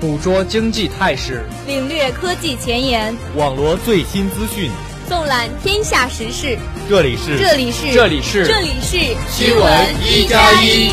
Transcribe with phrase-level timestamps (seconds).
[0.00, 4.70] 捕捉经济态势，领略科技前沿，网罗最新资讯，
[5.06, 6.58] 纵览天下时事。
[6.88, 8.96] 这里是这里是这里是这里是
[9.28, 10.90] 新闻一加一。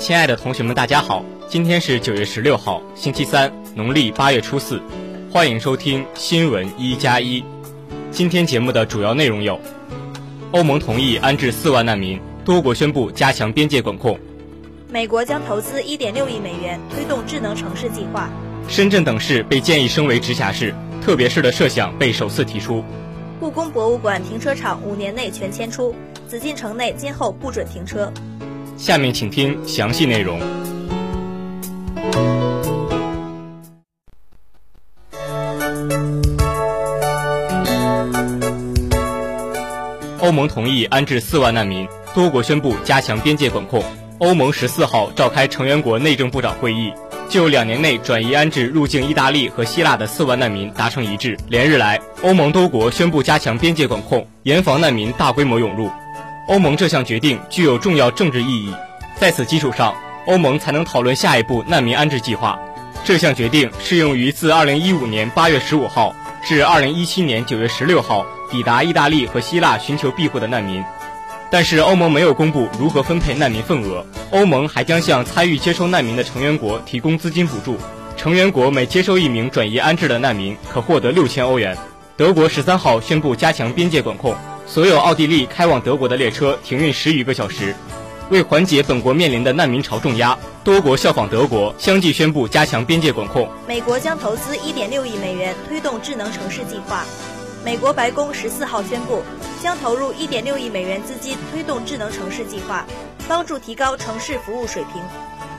[0.00, 3.65] 亲爱的同学们，大家好，今天是九月十六号，星期三。
[3.76, 4.80] 农历八月初四，
[5.30, 7.44] 欢迎收听新闻一加一。
[8.10, 9.60] 今天节目的主要内容有：
[10.52, 14.16] 欧盟同意安置四万难民，多国宣布加强边界管控；
[14.90, 18.30] 美国将投资一点六亿美元推动智能城市计划；
[18.66, 22.82] 深圳等市被建议升为直辖市，特别市的设想被首次提出；
[23.38, 25.94] 故宫博物馆停车场五年内全迁出，
[26.26, 28.10] 紫禁城内今后不准停车。
[28.78, 30.40] 下面请听详细内容。
[40.26, 43.80] 欧盟同意安置四万难民，多国宣布加强边界管控。
[44.18, 46.92] 欧盟十四号召开成员国内政部长会议，
[47.28, 51.38] 就两年内转移安置入境意大利和希腊的四万难民达成一致。
[51.48, 55.88] 连日来，欧盟多国宣布加强边界管控，严防难民大规模涌入。
[56.48, 58.74] 欧盟这项决定具有重要政治意义，
[59.14, 59.94] 在此基础上，
[60.26, 62.58] 欧盟才能讨论下一步难民安置计划。
[63.04, 66.12] 这项决定适用于自2015年8月15号
[66.44, 68.26] 至2017年9月16号。
[68.50, 70.82] 抵达意大利和希腊寻求庇护的难民，
[71.50, 74.04] 但是欧盟没有公布如何分配难民份额。
[74.30, 77.76] 欧盟还将向参与接收难民的成员国提供资金补助，
[78.16, 81.76] 成员国每接收一名转移安置的难民可获得六千欧元。
[82.16, 84.34] 德国十三号宣布加强边界管控，
[84.66, 87.74] 所有奥地利开往德国的列车停运十余个小时。
[88.28, 93.48] 为缓解本国面临的难民潮重压，多国效仿德国，相继宣布加强边界管控。
[93.68, 97.04] 美国将投资一点六亿美元推动智能城市计划。
[97.66, 99.24] 美国白宫十四号宣布，
[99.60, 102.86] 将投入一点六亿美元资金推动智能城市计划，
[103.26, 105.02] 帮助提高城市服务水平。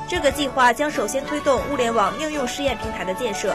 [0.08, 3.54] 这个计划将首先推动物联网应用试验平台的建设。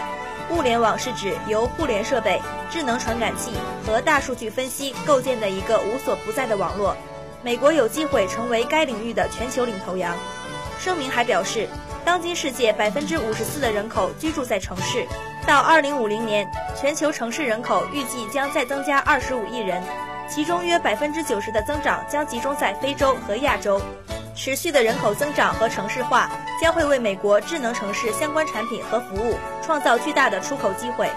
[0.50, 3.52] 物联网是指由互联设备、智能传感器
[3.86, 6.94] 和大数据分析构建的一个无所不在的网络。
[7.42, 10.14] 美国有机会成为该领域的全球领头羊。
[10.78, 11.66] 声明还表示，
[12.04, 15.06] 当今世界百分之五十四的人口居住在城市。
[15.46, 16.48] 到二零五零年，
[16.80, 19.82] 全球城市人口预计将再增加二十五亿人，
[20.28, 23.80] 其中约百分之九十的增长将集中在非洲和亚洲。
[24.34, 26.30] 持续的人口增长和城市化
[26.60, 31.10] 将会为美国智能城市相关产品和服务创造巨大的出口机会。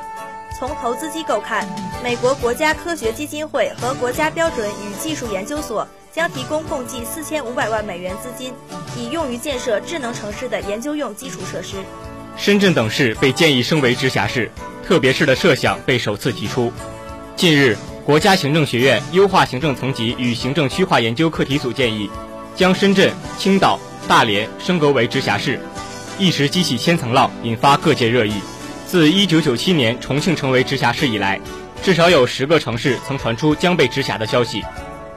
[0.57, 1.65] 从投资机构看，
[2.03, 8.53] 美国国家科学基金会和国家标准与技术研究所将提供共计四千五百万美元资金，
[8.97, 11.77] 以用于建设智能城市的研究用基础设施。
[12.37, 14.51] 深圳等市被建议升为直辖市，
[14.85, 16.71] 特别市的设想被首次提出。
[17.35, 22.09] 近日，国家行政学院优化行政层级与行政区划研究课题组建议，
[22.53, 25.59] 将深圳、青岛、大连升格为直辖市，
[26.19, 28.33] 一时激起千层浪，引发各界热议。
[28.85, 31.39] 自1997年重庆成为直辖市以来，
[31.81, 34.61] 至少有十个城市曾传出将被直辖的消息。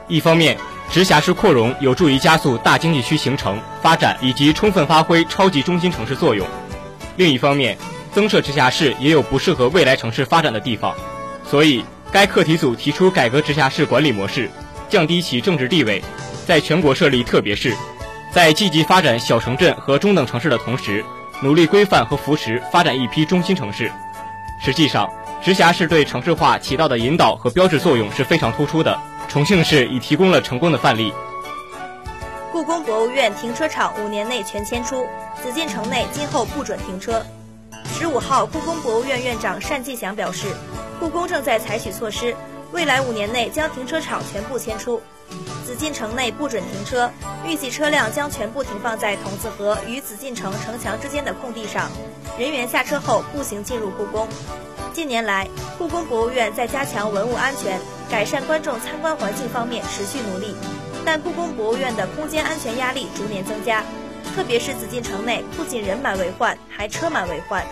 [0.07, 0.57] 一方面，
[0.89, 6.47] 直辖市扩容有助于加速大经济区形成、发展以及充分发挥超级中心城市作用。
[7.19, 7.77] 另一方面，
[8.13, 10.95] 增设直辖市也有不适合未来城市发展的地方，
[11.43, 14.49] 所以该课题组提出改革直辖市管理模式，
[14.87, 16.01] 降低其政治地位，
[16.47, 17.75] 在全国设立特别市，
[18.31, 21.03] 在积极发展小城镇和中等城市的同时，
[21.43, 23.91] 努力规范和扶持发展一批中心城市。
[24.61, 25.09] 实际上，
[25.43, 28.97] 直辖市对城市化起到的引导和标志作用是非常突出的。
[29.27, 31.13] 重庆市已提供了成功的范例。
[32.51, 35.05] 故宫博物院停车场五年内全迁出。
[35.41, 37.23] 紫禁城内今后不准停车。
[37.93, 40.47] 十五号，故宫博物院院长单霁翔表示，
[40.99, 42.35] 故宫正在采取措施，
[42.71, 44.99] 未来五年内将停车场全部迁出。
[45.63, 47.09] 紫禁城内不准停车，
[47.45, 51.89] 预计车辆将全部停放在筒子河与紫禁城城墙之间的空地上，
[52.39, 54.27] 人员下车后步行进入故宫。
[54.91, 55.47] 近年来，
[55.77, 57.79] 故宫博物院在加强文物安全、
[58.09, 60.55] 改善观众参观环境方面持续努力，
[61.11, 63.83] 但故宫博物院的空间安全压力逐年增加。
[64.35, 67.65] 特别是紫禁城内，不仅人满为患，还车满为患。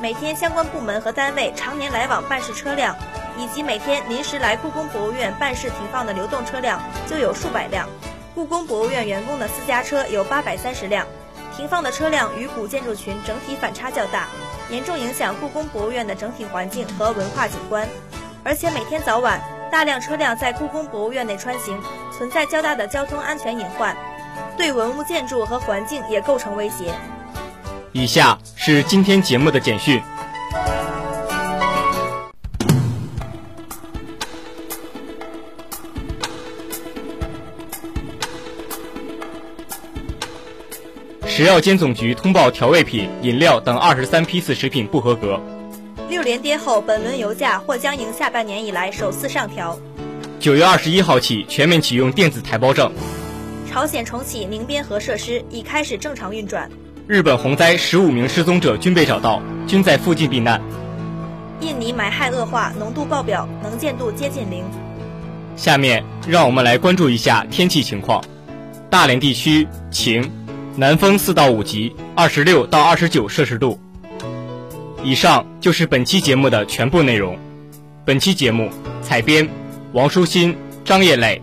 [0.00, 2.96] 每天相关部门和单位常年来往办事车辆，
[3.36, 7.86] 以及每天临时来故宫博物院办事停放的流动车辆就有数百辆。
[8.34, 11.06] 故宫博物院员工的私家车有八百三十辆，
[11.54, 14.28] 停放的车辆与古建筑群整体反差较大，
[14.70, 17.86] 严重影响故宫博物院的整体环境和文化景观。
[18.42, 19.38] 而且每天早晚
[19.70, 21.78] 大量车辆在故宫博物院内穿行，
[22.16, 23.96] 存在较大的交通安全隐患，
[24.56, 26.92] 对文物建筑和环境也构成威胁。
[27.92, 30.00] 以下是今天节目的简讯。
[41.26, 45.40] 食药监总局通报调味品、饮料等二十三批次食品不合格。
[46.08, 49.78] 六连跌后，本轮油价或将迎下半年以来首次上调。
[50.40, 52.90] 九月二十一号起全面启用电子台胞证。
[53.70, 56.70] 朝鲜重启宁边核设施，已开始正常运转。
[57.06, 60.60] 日本洪灾十五名失踪者均被找到，均在附近避难。
[61.60, 64.64] 印尼霾害恶化，浓度爆表，能见度接近零。
[65.56, 68.24] 下面让我们来关注一下天气情况。
[68.88, 70.32] 大连地区晴，
[70.74, 73.78] 南风四到五级，二十六到二十九摄氏度。
[75.02, 77.38] 以上就是本期节目的全部内容。
[78.04, 78.68] 本期节目
[79.00, 79.48] 采编
[79.92, 81.40] 王舒心、张叶磊，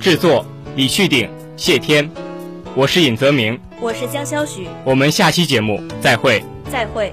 [0.00, 2.10] 制作李旭鼎、谢天。
[2.74, 4.66] 我是尹泽明，我是江潇许。
[4.84, 6.42] 我们下期节目再会。
[6.70, 7.12] 再会。